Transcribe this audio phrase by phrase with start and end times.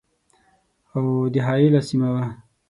[0.95, 2.23] اَوَد حایله سیمه وه.